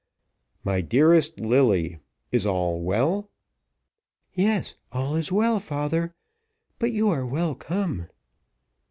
"My 0.63 0.81
dearest 0.81 1.39
Lilly, 1.39 1.99
is 2.31 2.47
all 2.47 2.81
well?" 2.81 3.29
"Yes, 4.33 4.73
all 4.91 5.15
is 5.15 5.31
well, 5.31 5.59
father; 5.59 6.15
but 6.79 6.91
you 6.91 7.09
are 7.09 7.23
well 7.23 7.53
come." 7.53 8.07